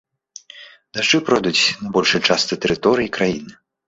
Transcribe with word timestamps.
Дажджы 0.97 1.19
пройдуць 1.27 1.63
на 1.83 1.91
большай 1.97 2.21
частцы 2.31 2.57
тэрыторыі 2.65 3.13
краіны. 3.19 3.53